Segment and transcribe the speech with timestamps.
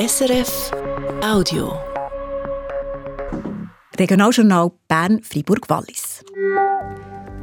[0.00, 0.70] SRF
[1.22, 1.78] Audio.
[3.98, 6.24] Regionaljournal Bern-Fribourg-Wallis.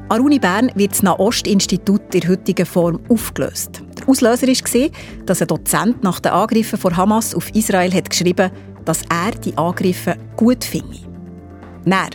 [0.09, 3.83] An der Uni Bern wird das Nahost-Institut in heutiger Form aufgelöst.
[3.99, 4.89] Der Auslöser war,
[5.27, 8.49] dass ein Dozent nach den Angriffen von Hamas auf Israel hat geschrieben
[8.85, 10.97] dass er die Angriffe gut finde.
[11.87, 12.09] Näher.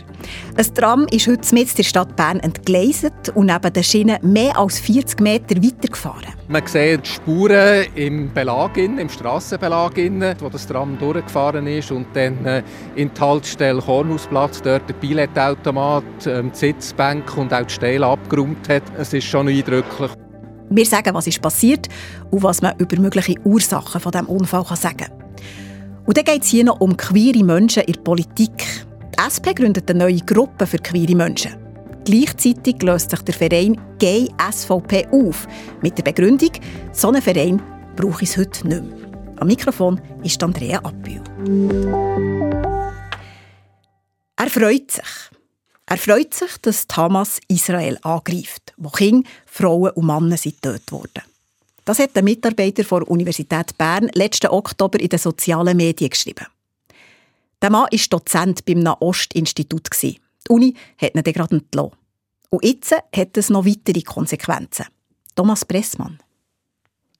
[0.55, 4.79] Ein Tram ist heute mit der Stadt Bern entgleiset und neben den Schienen mehr als
[4.79, 6.33] 40 Meter weitergefahren.
[6.47, 9.93] Man sieht Spuren im Belag, im Strassenbelag,
[10.39, 12.63] wo das Tram durchgefahren ist und dann äh,
[12.95, 18.69] in die Haltestelle Kornhausplatz, dort der Billetautomat, ähm, die Sitzbank und auch die Stelle abgeräumt
[18.69, 18.83] hat.
[18.97, 20.11] Es ist schon eindrücklich.
[20.69, 21.87] Wir sagen, was ist passiert
[22.31, 25.23] und was man über mögliche Ursachen von dem Unfall sagen kann.
[26.05, 28.85] Und dann geht es hier noch um queere Menschen in der Politik.
[29.13, 31.55] Die SP gründet eine neue Gruppe für queere Menschen.
[32.03, 35.47] Gleichzeitig löst sich der Verein Gay SVP auf,
[35.81, 36.51] mit der Begründung,
[36.91, 37.61] so einen Verein
[37.95, 39.09] brauche ich heute nicht mehr.
[39.37, 41.21] Am Mikrofon ist Andrea Appel.
[44.35, 45.03] Er freut sich.
[45.85, 51.21] Er freut sich, dass Hamas Israel angreift, wo Kinder, Frauen und Männer sind getötet wurden.
[51.85, 56.47] Das hat ein Mitarbeiter der Universität Bern letzten Oktober in den sozialen Medien geschrieben.
[57.63, 59.87] Der Mann war Dozent beim Nahost-Institut.
[60.03, 60.19] Die
[60.49, 61.93] Uni hat ihn gerade entlassen.
[62.49, 64.87] Und jetzt hat es noch weitere Konsequenzen.
[65.33, 66.19] Thomas Pressmann.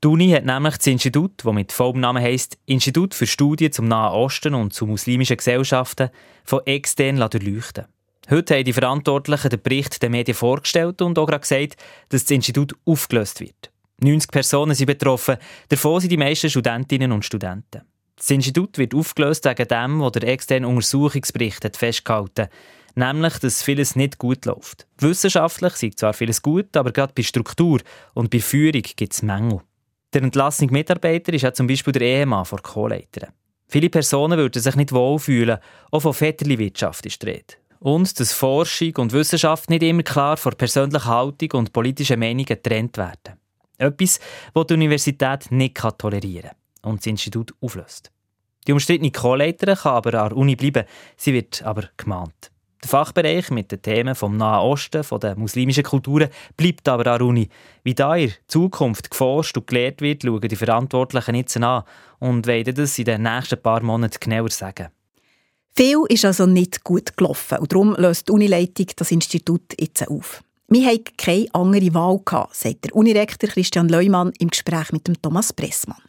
[0.04, 3.88] Die Uni hat nämlich das Institut, das mit vollem Namen heisst Institut für Studien zum
[3.88, 6.10] Nahen Osten und zu muslimischen Gesellschaften,
[6.44, 7.86] von extern durchleuchten
[8.30, 11.78] Heute haben die Verantwortlichen den Bericht den Medien vorgestellt und auch gesagt,
[12.10, 13.72] dass das Institut aufgelöst wird.
[14.02, 15.38] 90 Personen sind betroffen,
[15.70, 17.84] davon sind die meisten Studentinnen und Studenten.
[18.24, 22.48] Das Institut wird aufgelöst wegen dem, was der externe Untersuchungsbericht hat festgehalten
[22.96, 24.88] nämlich, dass vieles nicht gut läuft.
[25.00, 27.82] Wissenschaftlich sieht zwar vieles gut, aber gerade bei Struktur
[28.14, 29.60] und bei Führung gibt es Mängel.
[30.14, 33.34] Der entlassene Mitarbeiter ist ja zum Beispiel der Ehemann von Co-Leiterin.
[33.68, 35.58] Viele Personen würden sich nicht wohlfühlen,
[35.92, 37.56] auch von Väterli-Wirtschaft ist die Rede.
[37.80, 42.98] Und dass Forschung und Wissenschaft nicht immer klar von persönlicher Haltung und politischen Meinungen getrennt
[42.98, 43.40] werden.
[43.78, 44.20] Etwas,
[44.54, 48.13] das die Universität nicht tolerieren kann und das Institut auflöst.
[48.68, 50.86] Die umstrittene Co-Leiterin kann aber an der Uni bleiben,
[51.18, 52.52] sie wird aber gemahnt.
[52.84, 57.20] Der Fachbereich mit den Themen vom Nahen Osten, von den muslimischen Kulturen, bleibt aber an
[57.20, 57.50] der Uni.
[57.84, 61.84] Wie da in Zukunft geforscht und gelehrt wird, schauen die Verantwortlichen jetzt an
[62.20, 64.90] und werden das in den nächsten paar Monaten genauer sagen.
[65.76, 70.44] Viel ist also nicht gut gelaufen und darum löst die Unileitung das Institut jetzt auf.
[70.68, 72.20] Wir hatten keine andere Wahl,
[72.52, 76.02] sagt der Unirektor Christian Leumann im Gespräch mit Thomas Pressmann.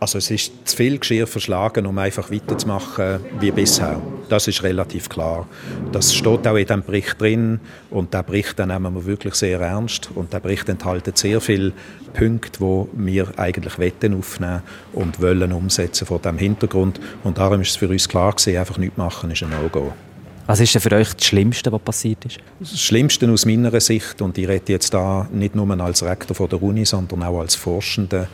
[0.00, 4.00] Also es ist zu viel Geschirr verschlagen, um einfach weiterzumachen wie bisher.
[4.30, 5.46] Das ist relativ klar.
[5.92, 9.60] Das steht auch in dem Bericht drin und der Bericht den nehmen wir wirklich sehr
[9.60, 11.72] ernst und der Bericht enthält sehr viele
[12.14, 14.62] Punkte, wo wir eigentlich wetten aufnehmen
[14.94, 18.78] und wollen umsetzen vor dem Hintergrund und darum ist es für uns klar gewesen, einfach
[18.78, 19.92] nichts machen ist ein No-Go.
[20.46, 22.38] Was ist denn für euch das Schlimmste, was passiert ist?
[22.58, 26.48] Das Schlimmste aus meiner Sicht, und ich rede jetzt da nicht nur als Rektor von
[26.48, 28.26] der Uni, sondern auch als Forschender,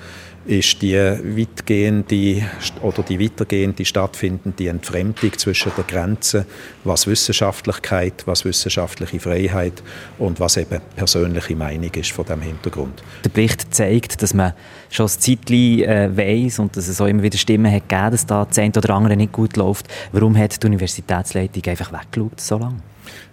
[0.46, 2.42] ist die weitgehende
[2.82, 6.46] oder die weitergehende stattfindende Entfremdung zwischen der Grenze,
[6.84, 9.82] was Wissenschaftlichkeit, was wissenschaftliche Freiheit
[10.18, 13.02] und was eben persönliche Meinung ist von dem Hintergrund.
[13.24, 14.52] Der Bericht zeigt, dass man
[14.90, 18.44] schon ein Zeitchen äh, und dass es auch immer wieder Stimmen hat gegeben, dass da
[18.44, 19.86] das eine oder andere nicht gut läuft.
[20.12, 22.80] Warum hat die Universitätsleitung einfach weggeschaut so lange?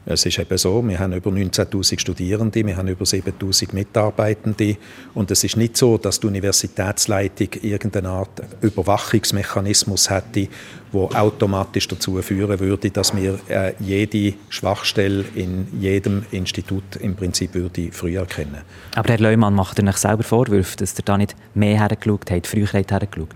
[0.05, 4.77] Es ist eben so, wir haben über 19.000 Studierende, wir haben über 7.000 Mitarbeitende
[5.13, 10.49] und es ist nicht so, dass die Universitätsleitung irgendeine Art Überwachungsmechanismus hätte,
[10.91, 17.53] wo automatisch dazu führen würde, dass wir äh, jede Schwachstelle in jedem Institut im Prinzip
[17.53, 18.61] würde früh erkennen.
[18.95, 22.67] Aber Herr Leumann macht Ihnen selber Vorwürfe, dass er da nicht mehr hergeschaut hat, früher
[22.67, 23.29] hergeschaut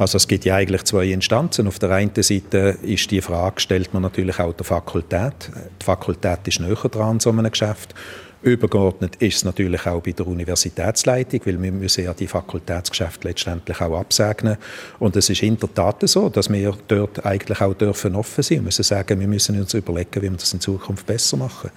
[0.00, 1.68] also es gibt ja eigentlich zwei Instanzen.
[1.68, 5.50] Auf der einen Seite ist die Frage, stellt man natürlich auch der Fakultät.
[5.78, 7.94] Die Fakultät ist näher dran an so einem Geschäft.
[8.40, 13.78] Übergeordnet ist es natürlich auch bei der Universitätsleitung, weil wir müssen ja die Fakultätsgeschäfte letztendlich
[13.82, 14.56] auch absegnen.
[15.00, 18.60] Und es ist in der Tat so, dass wir dort eigentlich auch dürfen offen sein
[18.60, 21.70] und müssen sagen, wir müssen uns überlegen, wie wir das in Zukunft besser machen.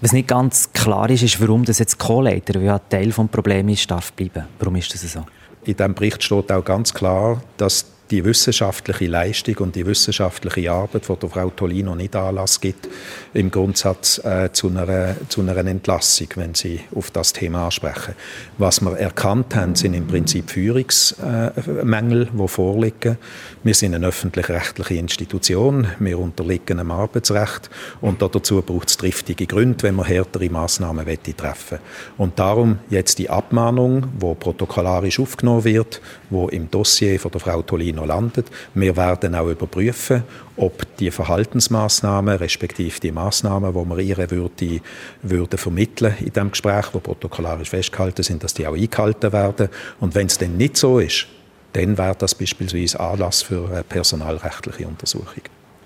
[0.00, 3.90] Was nicht ganz klar ist, ist, warum das jetzt Co-Leiter, ja Teil des Problems ist,
[3.90, 4.44] darf bleiben.
[4.60, 5.24] Warum ist das so?
[5.66, 11.08] In diesem Bericht steht auch ganz klar, dass die wissenschaftliche Leistung und die wissenschaftliche Arbeit,
[11.08, 12.88] die der Frau Tolino nicht Anlass gibt,
[13.34, 18.14] im Grundsatz äh, zu, einer, zu einer Entlassung, wenn Sie auf das Thema ansprechen.
[18.58, 23.18] Was wir erkannt haben, sind im Prinzip Führungsmängel, äh, die vorliegen.
[23.64, 27.70] Wir sind eine öffentlich-rechtliche Institution, wir unterliegen dem Arbeitsrecht
[28.00, 31.06] und dazu braucht es triftige Gründe, wenn man härtere Massnahmen
[31.36, 31.78] treffen
[32.18, 36.00] Und darum jetzt die Abmahnung, die protokollarisch aufgenommen wird,
[36.30, 38.46] wo im Dossier von der Frau Tolino noch landet.
[38.74, 40.22] Wir werden auch überprüfen,
[40.56, 44.80] ob die Verhaltensmaßnahmen respektive die Maßnahmen, die wir ihr würde,
[45.22, 49.68] würde vermitteln in dem Gespräch, wo protokollarisch festgehalten sind, dass die auch eingehalten werden.
[50.00, 51.26] Und wenn es dann nicht so ist,
[51.72, 55.42] dann wäre das beispielsweise Anlass für eine personalrechtliche Untersuchung.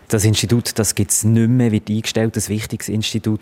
[0.09, 3.41] Das Institut das gibt es nicht mehr, wird eingestellt, ein wichtiges Institut.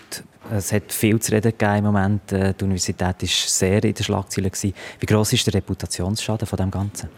[0.51, 2.33] Es hat viel zu reden gegeben im Moment.
[2.33, 4.51] Äh, die Universität war sehr in den Schlagzeilen.
[4.63, 7.09] Wie groß ist der Reputationsschaden von dem Ganzen?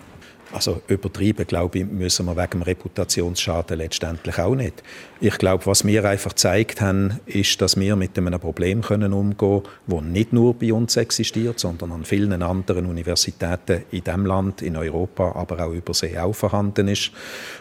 [0.52, 4.82] Also übertrieben, glaube ich, müssen wir wegen dem Reputationsschaden letztendlich auch nicht.
[5.20, 9.62] Ich glaube, was wir einfach gezeigt haben, ist, dass wir mit einem Problem können umgehen
[9.62, 14.62] können, das nicht nur bei uns existiert, sondern an vielen anderen Universitäten in diesem Land,
[14.62, 17.12] in Europa, aber auch übersee auch vorhanden ist.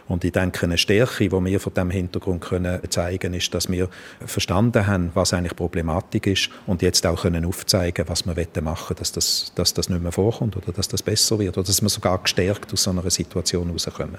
[0.08, 3.90] Und ich denke, eine Stärke, die wir von diesem Hintergrund können zeigen ist, dass wir
[4.26, 9.00] verstanden haben, was eigentlich Problematik ist und jetzt auch können aufzeigen, was wir machen wollen,
[9.00, 11.90] dass das, dass das nicht mehr vorkommt oder dass das besser wird oder dass wir
[11.90, 14.18] sogar gestärkt aus so einer Situation rauskommen.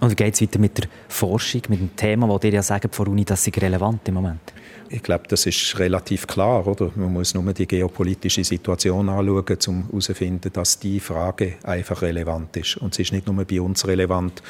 [0.00, 2.94] Und wie geht es weiter mit der Forschung, mit dem Thema, wo ihr ja sagt
[2.94, 4.52] vor Uni, das ist relevant im Moment?
[4.94, 6.92] Ich glaube, das ist relativ klar, oder?
[6.96, 12.76] Man muss nur die geopolitische Situation anschauen, um herauszufinden, dass die Frage einfach relevant ist.
[12.76, 14.42] Und sie ist nicht nur bei uns relevant,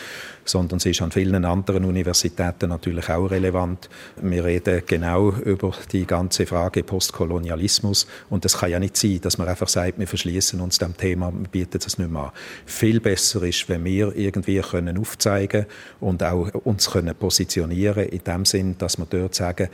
[0.44, 3.88] sondern sie ist an vielen anderen Universitäten natürlich auch relevant.
[4.20, 9.38] Wir reden genau über die ganze Frage Postkolonialismus und es kann ja nicht sein, dass
[9.38, 12.30] man einfach sagt, wir verschließen uns dem Thema, wir bieten das nicht mehr an.
[12.66, 15.66] Viel besser ist, wenn wir irgendwie können aufzeigen
[16.00, 19.68] und auch uns können positionieren in dem Sinn, dass wir dort sagen,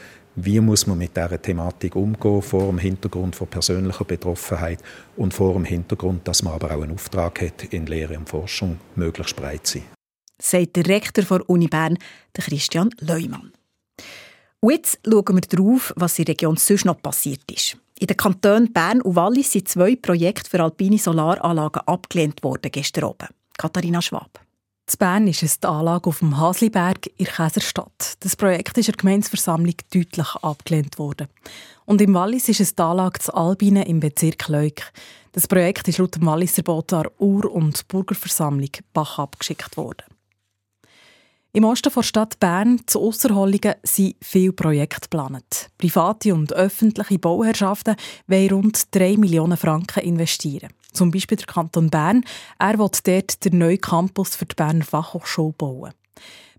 [0.44, 4.81] wie muss man mit dieser Thematik umgehen, vor dem Hintergrund von persönlicher Betroffenheit
[5.17, 8.79] und vor dem Hintergrund, dass man aber auch einen Auftrag hat, in Lehre und Forschung
[8.94, 9.87] möglichst breit zu sein.
[10.40, 11.99] Sagt der Rektor der Uni Bern,
[12.32, 13.52] Christian Leumann.
[14.61, 17.76] Und jetzt schauen wir darauf, was in der Region sonst noch passiert ist.
[17.99, 23.05] In den Kantonen Bern und Wallis sind zwei Projekte für alpine Solaranlagen abgelehnt worden gestern
[23.05, 23.29] oben.
[23.56, 24.40] Katharina Schwab.
[24.90, 28.14] In Bern ist es die Anlage auf dem Hasliberg in Käserstadt.
[28.20, 31.29] Das Projekt ist in der Gemeinsversammlung deutlich abgelehnt worden.
[31.85, 34.81] Und im Wallis ist es die Anlage zu Albine im Bezirk Leuk.
[35.32, 40.05] Das Projekt ist laut dem Walliser Botar Ur- und Bürgerversammlung Bach abgeschickt worden.
[41.52, 45.69] Im Osten der Stadt Bern, zu Ausserhollingen, sind viele Projekte geplant.
[45.76, 47.96] Private und öffentliche Bauherrschaften
[48.26, 50.70] wollen rund 3 Millionen Franken investieren.
[50.93, 52.25] Zum Beispiel der Kanton Bern.
[52.58, 55.93] Er will dort den neuen Campus für die Berner Fachhochschule bauen.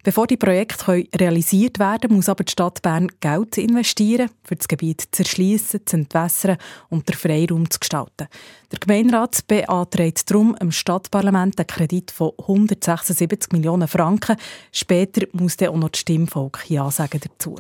[0.02, 5.04] Bevor die Projekte realisiert werden muss aber die Stadt Bern Geld investieren, für das Gebiet
[5.12, 8.30] zu erschließen, zu entwässern und den Freiraum zu gestalten.
[8.72, 14.38] Der Gemeinderat beantragt darum im Stadtparlament einen Kredit von 176 Millionen Franken.
[14.72, 17.60] Später muss dann auch noch das Stimmvolk Ja sagen dazu.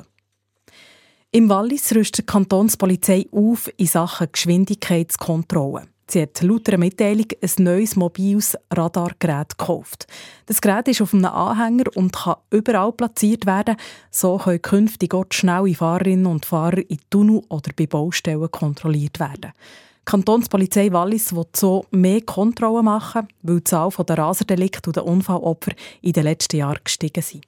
[1.32, 5.88] Im Wallis rüstet die Kantonspolizei auf in Sachen Geschwindigkeitskontrolle.
[6.12, 10.08] Sie hat laut einer Mitteilung ein neues mobiles Radargerät gekauft.
[10.48, 13.76] Das Gerät ist auf einem Anhänger und kann überall platziert werden.
[14.10, 19.52] So können künftig auch schnelle Fahrerinnen und Fahrer in Tunnel oder bei Baustellen kontrolliert werden.
[19.52, 25.06] Die Kantonspolizei Wallis will so mehr Kontrollen machen, weil die Zahl der Raserdelikte und der
[25.06, 27.46] Unfallopfer in den letzten Jahren gestiegen sind.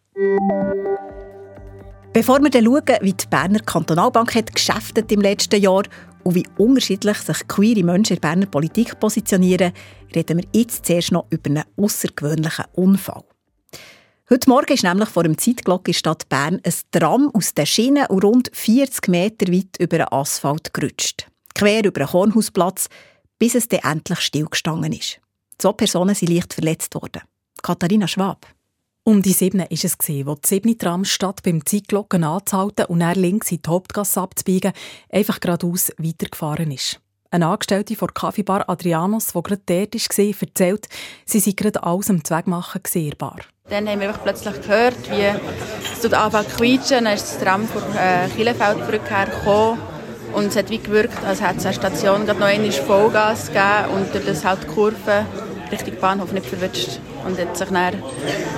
[2.13, 5.83] Bevor wir dann schauen, wie die Berner Kantonalbank hat geschäftet im letzten Jahr
[6.23, 9.71] und wie unterschiedlich sich queere Menschen in der Berner Politik positionieren,
[10.13, 13.23] reden wir jetzt zuerst noch über einen außergewöhnlichen Unfall.
[14.29, 18.07] Heute Morgen ist nämlich vor dem Zeitglock in Stadt Bern ein Tram aus den Schienen
[18.07, 21.27] und rund 40 Meter weit über den Asphalt gerutscht.
[21.55, 22.89] Quer über den Kornhausplatz,
[23.39, 25.21] bis es dann endlich stillgestanden ist.
[25.57, 27.21] Zwei Personen sind leicht verletzt worden.
[27.63, 28.45] Katharina Schwab.
[29.03, 33.01] Um die sieben ist es gesehen, wo die siebte Tram statt beim Zeitglocken anzuhalten und
[33.01, 34.73] er links in die Hauptgasse abzubiegen,
[35.11, 36.99] einfach geradeaus weitergefahren ist.
[37.31, 40.87] Eine Angestellte von Kaffeebar Adrianos, die gerade dort war, erzählt,
[41.25, 43.37] sie sei gerade alles am Zweckmachen gesehbar.
[43.69, 45.23] Dann haben wir plötzlich gehört, wie
[45.91, 47.05] es dort anfängt zu quietschen.
[47.05, 49.79] Dann ist das Tram von äh, Kielefeldbrücke hergekommen
[50.33, 53.95] und es hat wie gewirkt, als hätte es eine Station gerade noch einmal Vollgas gegeben
[53.95, 55.25] und durch das halt die Kurve
[55.71, 57.95] Richtung Bahnhof nicht verwünscht und hat sich dann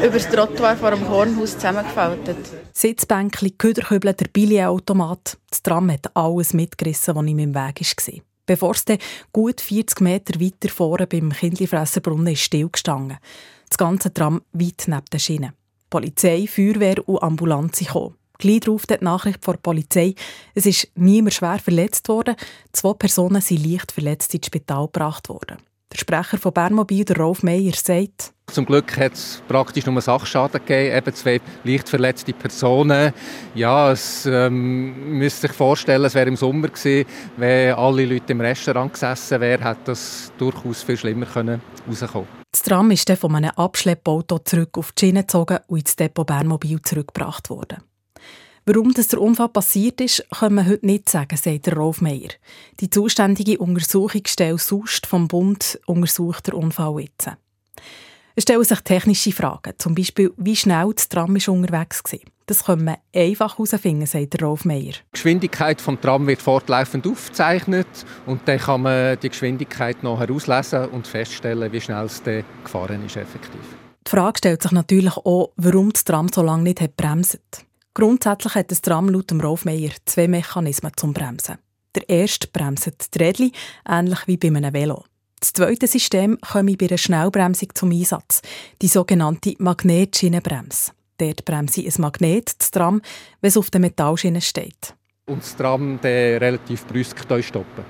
[0.04, 2.38] über das Trottoir vor dem Hornhaus zusammengefaltet.
[2.74, 5.38] Sitzbänkchen, Köderkübel, der Billigautomat.
[5.50, 8.22] Das Tram hat alles mitgerissen, was ihm im Weg war.
[8.46, 8.98] Bevor es dann
[9.32, 13.18] gut 40 Meter weiter vorne beim Kindlifresserbrunnen ist stillgestanden.
[13.70, 15.54] Das ganze Tram weit neben den Schienen.
[15.90, 18.16] Polizei, Feuerwehr und Ambulanz kamen.
[18.40, 20.16] Gleich darauf die Nachricht von der Polizei,
[20.54, 22.36] es ist niemand schwer verletzt worden.
[22.74, 25.58] Zwei Personen sind leicht verletzt ins Spital gebracht worden.
[25.94, 30.60] Der Sprecher von Bernmobil, der Rolf Meyer, sagt, zum Glück hat es praktisch nur Sachschaden
[30.60, 33.14] gegeben, eben zwei leicht verletzte Personen.
[33.56, 37.08] Ja, es ähm, müsste sich vorstellen, es wäre im Sommer gewesen,
[37.38, 42.28] wenn alle Leute im Restaurant gesessen wären, hätte das durchaus viel schlimmer können rauskommen.
[42.52, 46.28] Das Tram ist dann von einem Abschleppauto zurück auf die Schiene gezogen und ins Depot
[46.28, 47.78] Bernmobil zurückgebracht worden.
[48.66, 52.30] Warum das der Unfall passiert ist, können wir heute nicht sagen, sagt der Rolf Meyer.
[52.80, 57.30] Die zuständige Untersuchungsstelle SUST vom Bund untersucht den Unfall jetzt.
[58.36, 62.20] Es stellen sich technische Fragen, zum Beispiel, wie schnell das Tram ist unterwegs war.
[62.46, 64.94] Das können wir einfach herausfinden, sagt Rolf Meyer.
[64.94, 67.88] Die Geschwindigkeit des Tram wird fortlaufend aufgezeichnet
[68.26, 73.18] und dann kann man die Geschwindigkeit noch herauslesen und feststellen, wie schnell es gefahren ist
[73.18, 73.62] effektiv.
[74.08, 77.66] Die Frage stellt sich natürlich auch, warum das Tram so lange nicht hat bremst.
[77.94, 81.58] Grundsätzlich hat das Tram laut dem Rolf Meyer zwei Mechanismen zum Bremsen.
[81.96, 83.52] Der erste bremst die Rädchen,
[83.88, 85.04] ähnlich wie bei einem Velo.
[85.40, 88.42] Das zweite System komme bei einer Schnellbremsung zum Einsatz,
[88.82, 90.94] die sogenannte Magnetschienenbremse.
[91.20, 93.02] Dort bremse ich ein Magnet, das Tram,
[93.42, 94.96] wenn es auf der Metallschiene steht.
[95.28, 97.86] Und das Tram dann relativ brüsk stoppen.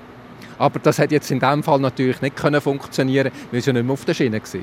[0.58, 3.92] Aber das hat jetzt in diesem Fall natürlich nicht funktionieren weil es ja nicht mehr
[3.92, 4.60] auf der Schiene war.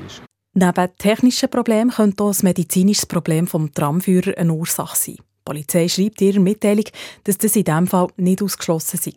[0.54, 5.16] Neben technischen Problemen könnte auch ein medizinisches Problem vom Tramführer eine Ursache sein.
[5.42, 6.84] Die Polizei schreibt in ihrer Mitteilung,
[7.24, 9.12] dass das in diesem Fall nicht ausgeschlossen sei.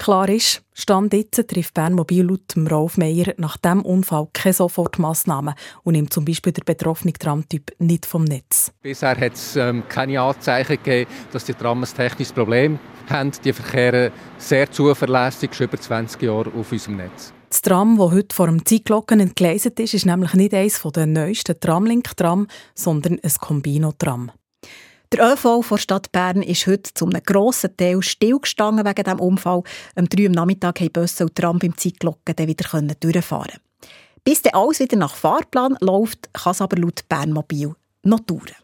[0.00, 5.92] Klar ist, Stand jetzt trifft Bernmobil laut Rolf Meyer nach diesem Unfall keine Sofortmaßnahmen und
[5.92, 8.72] nimmt zum Beispiel den betroffenen Tramtyp nicht vom Netz.
[8.80, 12.78] Bisher hat es ähm, keine Anzeichen gegeben, dass die Trams ein technisches Problem
[13.10, 13.32] haben.
[13.44, 17.34] Die verkehren sehr zuverlässig, schon über 20 Jahre auf unserem Netz.
[17.50, 21.60] Das Tram, das heute vor dem Zeitglocken entgleist ist, ist nämlich nicht eines der neuesten
[21.60, 24.32] Tramlink-Tram, sondern ein Combino-Tram.
[25.12, 29.64] Der ÖV der Stadt Bern ist heute zu einem grossen Teil stillgestanden wegen diesem Unfall.
[29.96, 33.58] Am 3 Uhr Nachmittag haben Busse und Tram beim Zeitglocken dann wieder durchfahren
[34.22, 37.74] Bis dann alles wieder nach Fahrplan läuft, kann es aber laut Bernmobil
[38.04, 38.54] noch dauern.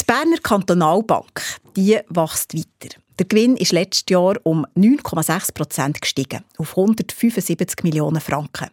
[0.00, 2.96] Die Berner Kantonalbank die wächst weiter.
[3.20, 8.68] Der Gewinn ist letztes Jahr um 9,6 Prozent gestiegen, auf 175 Millionen Franken.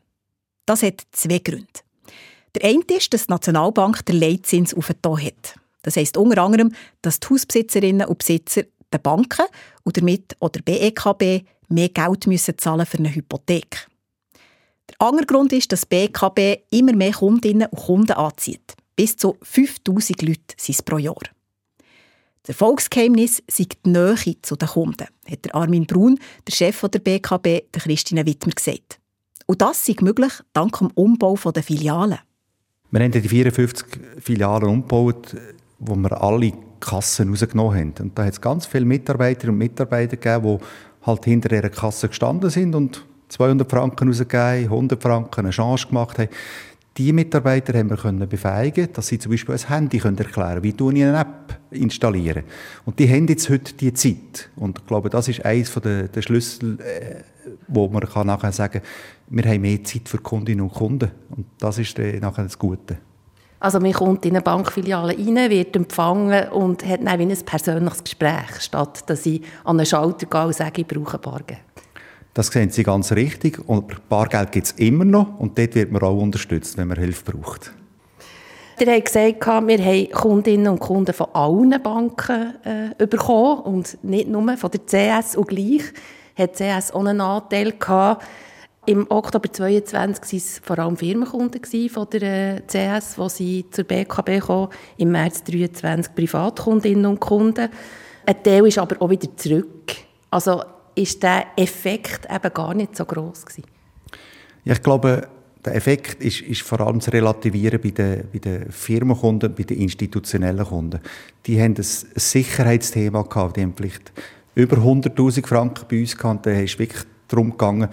[0.65, 1.67] Das hat zwei Gründe.
[2.55, 5.55] Der eine ist, dass die Nationalbank den Leitzins aufgetan hat.
[5.83, 9.45] Das heisst unter anderem, dass die Hausbesitzerinnen und Besitzer der Banken
[9.83, 13.87] und damit oder BEKB mehr Geld müssen zahlen für eine Hypothek.
[14.89, 18.75] Der andere Grund ist, dass BEKB immer mehr Kundinnen und Kunden anzieht.
[18.95, 21.21] Bis zu 5000 Leute sind es pro Jahr.
[22.41, 27.43] Das Erfolgsgeheimnis sei die Nähe zu den Kunden, hat Armin Brun, der Chef der BKB,
[27.71, 28.99] der Christine Wittmer, gesagt.
[29.45, 32.19] Und das sei möglich dank dem Umbau der Filialen.
[32.91, 33.85] Wir haben die 54
[34.19, 35.35] Filialen umgebaut,
[35.77, 37.93] wo wir alle Kassen rausgenommen haben.
[37.99, 42.07] Und da hat es ganz viele Mitarbeiterinnen und Mitarbeiter gegeben, die halt hinter ihrer Kasse
[42.07, 46.29] gestanden sind und 200 Franken rausgegeben, 100 Franken eine Chance gemacht haben.
[46.97, 50.63] Die Mitarbeiter haben wir können befähigen, dass sie zum Beispiel ein Handy können erklären können,
[50.63, 52.43] wie tun ich eine App installieren.
[52.85, 54.49] Und die haben jetzt heute die Zeit.
[54.55, 57.23] Und ich glaube, das ist eines der, Schlüssel, äh,
[57.67, 58.81] wo man kann nachher sagen
[59.29, 61.11] wir haben mehr Zeit für Kundinnen und Kunden.
[61.29, 62.97] Und das ist dann nachher das Gute.
[63.59, 68.03] Also man kommt in eine Bankfiliale rein, wird empfangen und hat dann wie ein persönliches
[68.03, 71.59] Gespräch, statt dass ich an einen Schalter gehe und sage, ich brauche Bargeld.
[72.33, 73.59] Das sehen Sie ganz richtig.
[73.67, 77.31] Und Bargeld gibt es immer noch und dort wird man auch unterstützt, wenn man Hilfe
[77.31, 77.73] braucht.
[78.79, 84.29] Ihr habt gesagt, wir haben Kundinnen und Kunden von allen Banken äh, bekommen und nicht
[84.29, 85.35] nur von der CS.
[85.35, 85.83] Und gleich
[86.37, 88.23] hat die CS auch einen Anteil gehabt.
[88.89, 93.83] Im Oktober 2022 waren es vor allem Firmenkunden von der äh, CS, die sie zur
[93.83, 94.69] BKB kamen.
[94.97, 97.69] Im März 2023 Privatkundinnen und Kunden.
[98.25, 99.93] Ein Teil ist aber auch wieder zurück.
[100.31, 100.63] Also
[100.95, 103.65] ist der Effekt eben gar nicht so groß gewesen.
[104.65, 105.27] Ja, ich glaube,
[105.63, 109.77] der Effekt ist, ist vor allem zu relativieren bei den, bei den Firmenkunden, bei den
[109.81, 110.99] institutionellen Kunden.
[111.45, 114.11] Die haben ein Sicherheitsthema gehabt, die haben vielleicht
[114.55, 117.89] über 100'000 Franken bei uns gehabt, da ist wirklich darum gegangen,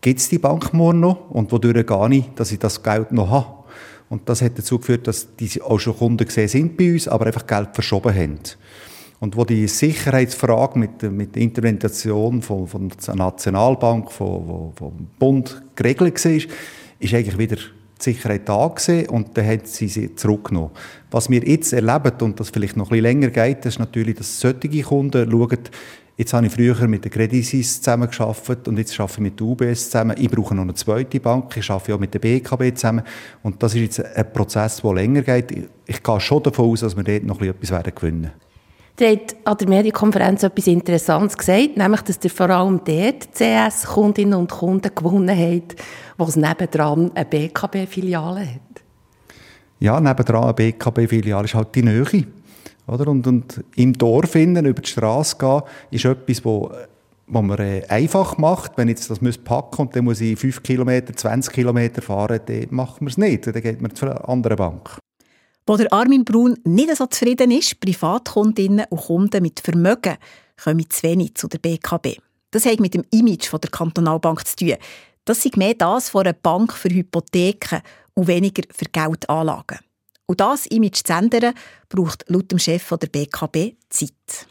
[0.00, 3.30] gibt es die Bank morgen noch und wodurch gar nicht, dass ich das Geld noch
[3.30, 3.58] habe.
[4.08, 7.26] Und das hat dazu geführt, dass diese auch schon Kunden gesehen sind bei uns, aber
[7.26, 8.38] einfach Geld verschoben haben.
[9.20, 15.60] Und wo die Sicherheitsfrage mit, mit der Intervention von, von der Nationalbank, von, vom Bund
[15.74, 20.70] geregelt war, ist eigentlich wieder die Sicherheit da gewesen und dann hat sie sie zurückgenommen.
[21.10, 24.38] Was wir jetzt erleben, und das vielleicht noch ein bisschen länger geht, ist natürlich, dass
[24.38, 25.58] solche Kunden schauen,
[26.18, 29.46] Jetzt habe ich früher mit der Credit Suisse zusammengearbeitet und jetzt arbeite ich mit der
[29.46, 30.16] UBS zusammen.
[30.18, 31.56] Ich brauche noch eine zweite Bank.
[31.56, 33.04] Ich arbeite auch mit der BKB zusammen.
[33.44, 35.68] Und das ist jetzt ein Prozess, der länger geht.
[35.86, 38.32] Ich gehe schon davon aus, dass wir dort noch etwas gewinnen werden.
[38.98, 44.34] Der hat an der Medienkonferenz etwas Interessantes gesagt, nämlich, dass er vor allem dort CS-Kundinnen
[44.34, 45.76] und Kunden gewonnen hat,
[46.16, 48.82] wo es nebendran eine BKB-Filiale hat.
[49.78, 52.26] Ja, nebendran eine BKB-Filiale ist halt die Nähe.
[52.88, 53.08] Oder?
[53.08, 56.72] Und, und im Dorf innen, über die Straße gehen, ist etwas, wo,
[57.26, 58.72] wo man äh, einfach macht.
[58.76, 62.40] Wenn ich jetzt das muss packen und dann muss ich 5 Kilometer, 20 Kilometer fahren,
[62.46, 63.46] dann macht man es nicht.
[63.46, 64.98] Dann geht man zu einer anderen Bank.
[65.66, 70.16] Wo der Armin Brun nicht so zufrieden ist, Privatkundinnen und Kunden mit Vermögen
[70.62, 72.16] kommen zu wenig zu der BKB.
[72.50, 74.76] Das hat mit dem Image der Kantonalbank zu tun.
[75.26, 77.82] Das ist mehr das von einer Bank für Hypotheken
[78.14, 79.78] und weniger für Geldanlagen.
[80.30, 81.54] Und das Image zu ändern,
[81.88, 84.46] braucht laut dem Chef der BKB Zeit.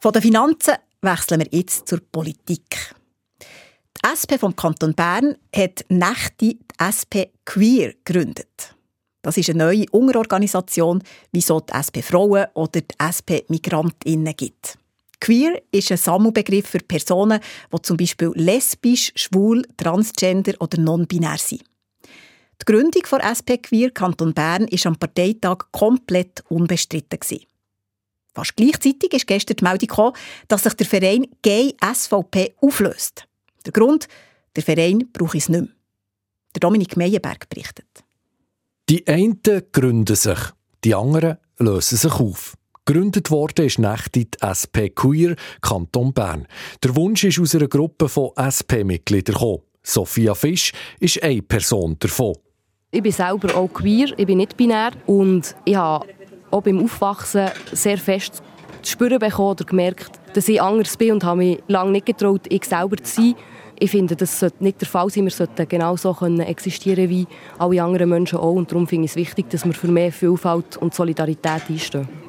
[0.00, 2.96] Von den Finanzen wechseln wir jetzt zur Politik.
[3.40, 8.74] Die SP vom Kanton Bern hat Nächte die SP Queer gegründet.
[9.22, 14.76] Das ist eine neue Unterorganisation, wie so die SP Frauen oder die SP Migrantinnen gibt.
[15.22, 17.38] Queer ist ein Sammelbegriff für Personen,
[17.72, 21.62] die zum Beispiel lesbisch, schwul, transgender oder non-binär sind.
[22.60, 27.20] Die Gründung der SP Queer Kanton Bern war am Parteitag komplett unbestritten.
[28.34, 30.16] Fast gleichzeitig ist gestern die Meldung gekommen,
[30.48, 33.28] dass sich der Verein Gay SVP auflöst.
[33.64, 34.08] Der Grund,
[34.56, 35.70] der Verein braucht es nicht mehr.
[36.54, 37.86] Der Dominik Meyerberg berichtet.
[38.88, 40.38] Die einen gründen sich,
[40.82, 42.56] die anderen lösen sich auf.
[42.84, 46.48] Gegründet worden ist Nächte die SP Queer Kanton Bern.
[46.82, 49.62] Der Wunsch ist aus einer Gruppe von SP-Mitgliedern gekommen.
[49.84, 52.34] Sophia Fisch ist eine Person davon.
[52.90, 56.06] Ich bin selber auch queer, ich bin nicht binär und ich habe
[56.50, 58.42] auch beim Aufwachsen sehr fest
[58.82, 62.46] zu spüren bekommen oder gemerkt, dass ich anders bin und habe mich lange nicht getraut,
[62.48, 63.34] ich selber zu sein.
[63.78, 65.24] Ich finde, das sollte nicht der Fall sein.
[65.24, 68.52] Wir sollten genauso existieren wie alle anderen Menschen auch.
[68.52, 72.21] Und darum finde ich es wichtig, dass wir für mehr Vielfalt und Solidarität einstehen.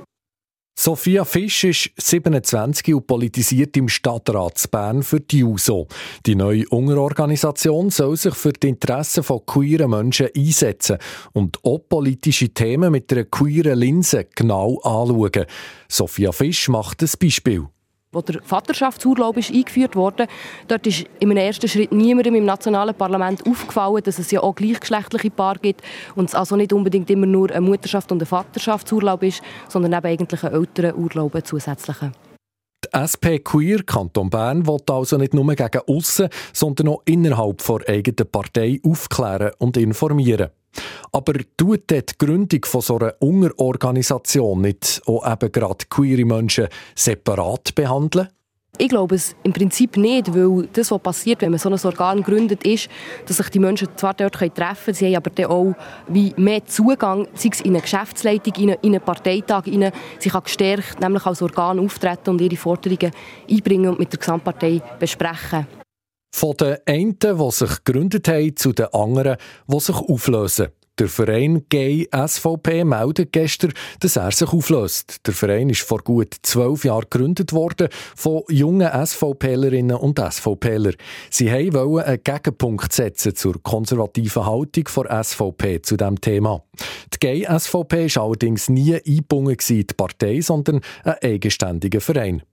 [0.75, 5.87] Sophia Fisch ist 27 und politisiert im Stadtrat Bern für die JUSO.
[6.25, 10.97] Die neue Unterorganisation soll sich für die Interessen von queeren Menschen einsetzen
[11.31, 15.45] und auch politische Themen mit einer queeren Linse genau anschauen.
[15.87, 17.67] Sophia Fisch macht ein Beispiel
[18.13, 20.27] wo der Vaterschaftsurlaub ist eingeführt wurde,
[20.67, 25.31] dort ist einem ersten Schritt niemandem im nationalen Parlament aufgefallen, dass es ja auch gleichgeschlechtliche
[25.31, 25.81] Paare gibt
[26.15, 30.05] und es also nicht unbedingt immer nur eine Mutterschaft und ein Vaterschaftsurlaub ist, sondern eben
[30.05, 32.13] eigentlich ein Elternurlaub zusätzlichen.
[32.93, 38.29] SP Queer Kanton Bern will also nicht nur gegen aussen, sondern auch innerhalb der eigenen
[38.31, 40.49] Partei aufklären und informieren.
[41.11, 47.75] Aber tut die Gründung von so einer Unterorganisation nicht auch eben gerade queere Menschen separat
[47.75, 48.29] behandeln?
[48.79, 52.23] Ich glaube es im Prinzip nicht, weil das, was passiert, wenn man so ein Organ
[52.23, 52.89] gründet, ist,
[53.27, 55.75] dass sich die Menschen zwar dort treffen können, sie haben aber dann auch
[56.07, 60.41] wie mehr Zugang, sei es in eine Geschäftsleitung, in einen Parteitag, in eine, sie kann
[60.43, 63.11] gestärkt nämlich als Organ auftreten und ihre Forderungen
[63.47, 65.67] einbringen und mit der Gesamtpartei besprechen.
[66.35, 70.69] Von den einen, die sich gegründet haben, zu den anderen, die sich auflösen.
[70.99, 75.25] Der Verein Gay SVP meldet gestern, dass er sich auflöst.
[75.25, 80.93] Der Verein ist vor gut zwölf Jahren gegründet worden von jungen SVPlerinnen und SVPler.
[81.31, 86.63] Sie wollten einen Gegenpunkt setzen zur konservativen Haltung der SVP zu diesem Thema.
[87.11, 92.43] Die Gay SVP war allerdings nie eingebunden in die Partei, sondern ein eigenständiger Verein.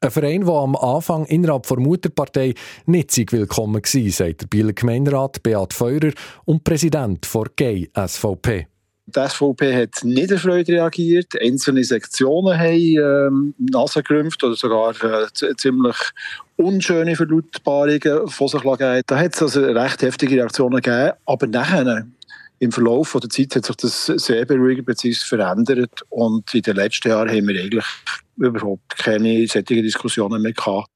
[0.00, 2.54] Ein Verein, der am Anfang innerhalb der Mutterpartei
[2.86, 6.12] nicht willkommen war, sagt der Bieler Gemeinderat Beat Feurer
[6.44, 8.66] und Präsident der Gay SVP.
[9.06, 11.32] Die SVP hat nicht erfreut reagiert.
[11.40, 15.96] Einzelne Sektionen haben ähm, Nase gerümpft oder sogar äh, ziemlich
[16.56, 18.62] unschöne Verlautbarungen von sich.
[18.62, 21.12] Da hat es recht heftige Reaktionen gegeben.
[21.26, 22.06] Aber nachher
[22.60, 25.14] im Verlauf der Zeit hat sich das sehr beruhigend bzw.
[25.14, 27.84] verändert und in den letzten Jahren haben wir eigentlich
[28.36, 30.88] überhaupt keine solchen Diskussionen mehr gehabt.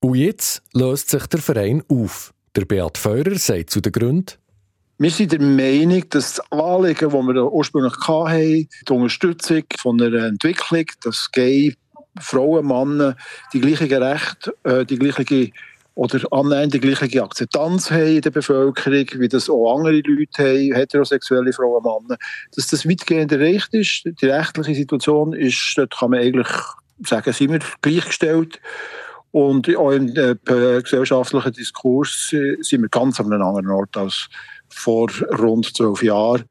[0.00, 2.34] Und jetzt löst sich der Verein auf.
[2.56, 4.34] Der Beat Feurer sagt zu den Gründen,
[4.98, 10.26] wir sind der Meinung, dass das Anliegen, das wir ursprünglich hatten, die Unterstützung von einer
[10.26, 11.74] Entwicklung, dass Gay,
[12.20, 13.16] Frauen, Männer
[13.52, 15.50] die gleichen Rechte, äh, die gleiche
[15.94, 20.74] oder annähernd die gleiche Akzeptanz haben in der Bevölkerung, wie das auch andere Leute haben,
[20.74, 22.18] heterosexuelle Frauen und Männer,
[22.54, 24.04] dass das weitgehend erreicht ist.
[24.04, 26.48] Die rechtliche Situation ist, dort kann man eigentlich
[27.06, 28.60] sagen, sind wir gleichgestellt.
[29.30, 30.36] Und auch im äh,
[30.80, 34.28] gesellschaftlichen Diskurs äh, sind wir ganz an einem anderen Ort als
[34.68, 36.44] vor rund zwölf Jahren.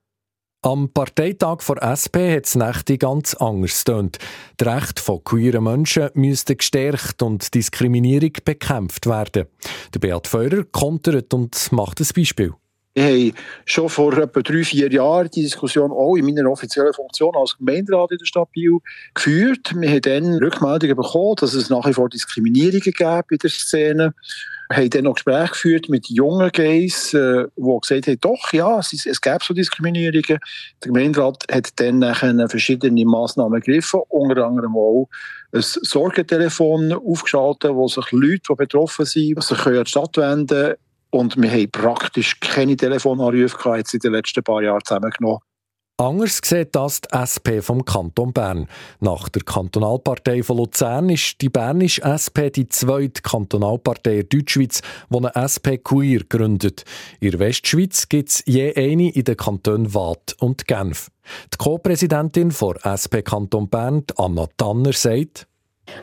[0.66, 4.18] Am Parteitag der SP hat es Nächte ganz anders tönt.
[4.62, 9.48] Die Rechte von queeren Menschen müssten gestärkt und Diskriminierung bekämpft werden.
[9.94, 12.54] Der Beat Feurer kontert und macht ein Beispiel.
[12.94, 13.34] Wir haben
[13.66, 18.12] schon vor etwa drei, vier Jahren die Diskussion auch in meiner offiziellen Funktion als Gemeinderat
[18.12, 18.78] in der Stadt Biel
[19.14, 19.74] geführt.
[19.76, 24.14] Wir haben dann Rückmeldungen bekommen, dass es nach wie vor Diskriminierungen gab in der Szene.
[24.72, 29.06] Haben dann noch Gespräche geführt mit jungen Gays, äh, die gesagt haben, doch, ja, es,
[29.06, 30.40] es gäbe so Diskriminierungen.
[30.84, 35.10] Der Gemeinderat hat dann nachher verschiedene Massnahmen ergriffen, unter anderem auch
[35.52, 40.76] ein Sorgentelefon aufgeschaltet, wo sich Leute, die betroffen sind, sich an die Stadt wenden können
[41.14, 45.40] und wir haben praktisch keine Telefonanrufe jetzt in den letzten paar Jahren zusammengenommen.
[46.04, 48.68] Anders sieht das die SP vom Kanton Bern.
[49.00, 55.18] Nach der Kantonalpartei von Luzern ist die Bernische SP die zweite Kantonalpartei in Deutschschweiz, die
[55.18, 56.84] eine SP Queer gründet.
[57.22, 61.10] In der Westschweiz gibt es je eine in den Kantonen Waadt und Genf.
[61.54, 65.48] Die Co-Präsidentin der SP Kanton Bern, Anna Tanner, sagt,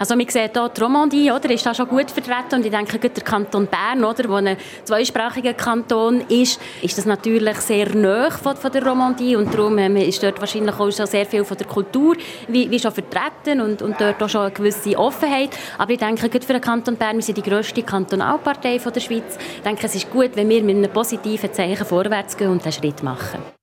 [0.01, 2.55] also man sieht hier die Romandie, oder, ist da schon gut vertreten?
[2.55, 7.59] Und ich denke, der Kanton Bern, oder, wo ein zweisprachiger Kanton ist, ist das natürlich
[7.59, 9.37] sehr nahe von, von der Romandie.
[9.37, 12.17] Und darum ähm, ist dort wahrscheinlich auch schon sehr viel von der Kultur
[12.49, 15.51] wie, wie schon vertreten und, und dort auch schon eine gewisse Offenheit.
[15.77, 19.01] Aber ich denke, gerade für den Kanton Bern, wir sind die grösste Kantonalpartei von der
[19.01, 22.63] Schweiz, ich denke, es ist gut, wenn wir mit einem positiven Zeichen vorwärts gehen und
[22.63, 23.60] einen Schritt machen.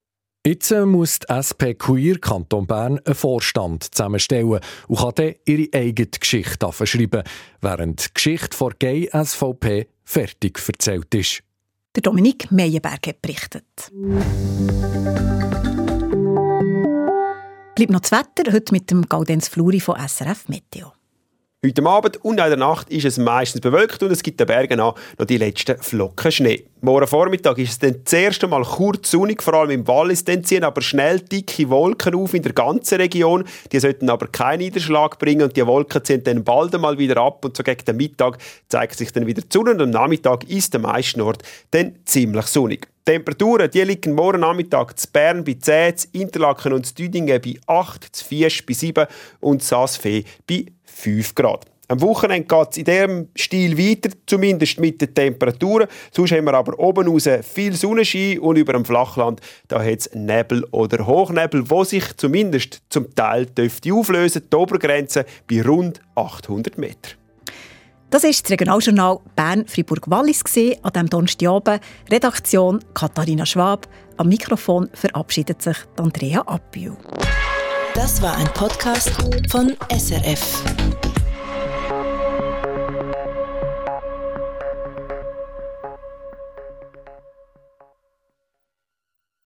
[0.47, 6.07] Jetzt muss die SP Queer Kanton Bern einen Vorstand zusammenstellen und kann dann ihre eigene
[6.07, 7.23] Geschichte schreiben,
[7.59, 11.43] während die Geschichte der Gay SVP fertig erzählt ist.
[11.97, 13.65] Der Dominik Meyerberg hat berichtet.
[17.75, 20.93] Bleibt noch das Wetter, heute mit dem Gaudenz Fluri von SRF Meteo.
[21.65, 24.79] Heute Abend und in der Nacht ist es meistens bewölkt und es gibt den Bergen
[24.79, 26.65] an noch die letzten Flocken Schnee.
[26.81, 30.23] Morgen Vormittag ist es dann das erste Mal kurz sonnig, vor allem im Wallis.
[30.23, 33.43] Dann ziehen aber schnell dicke Wolken auf in der ganzen Region.
[33.71, 37.43] Die sollten aber keinen Niederschlag bringen und die Wolken ziehen dann bald einmal wieder ab
[37.43, 38.37] und so gegen den Mittag
[38.69, 41.41] zeigt sich dann wieder die Sonne und am Nachmittag ist der meisten Ort
[41.71, 42.87] dann ziemlich sonnig.
[43.07, 47.41] Die Temperaturen die liegen morgen Nachmittag zu Bern bei 10, zu Interlaken und zu Düdingen
[47.41, 49.07] bei 8, zu Fiesch bei 7
[49.39, 51.65] und zu Saasfee bei 5 Grad.
[51.87, 55.87] Am Wochenende geht es in diesem Stil weiter, zumindest mit den Temperaturen.
[56.11, 59.39] Sonst haben wir aber oben raus viel Sonnenschein und über dem Flachland
[59.71, 64.49] hat es Nebel oder Hochnebel, wo sich zumindest zum Teil dürfte auflösen.
[64.51, 67.11] Die Obergrenze bei rund 800 Meter.
[68.09, 70.41] Das ist das Regionaljournal Bern-Fribourg-Wallis
[70.81, 71.81] an diesem Donnerstagabend.
[72.09, 73.85] Redaktion Katharina Schwab.
[74.15, 76.95] Am Mikrofon verabschiedet sich Andrea Appio.
[77.93, 79.11] Das war ein Podcast
[79.49, 80.63] von SRF.